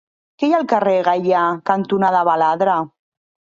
Què 0.43 0.47
hi 0.47 0.55
ha 0.55 0.61
al 0.63 0.65
carrer 0.71 0.95
Gaià 1.09 1.45
cantonada 1.73 2.25
Baladre? 2.33 2.81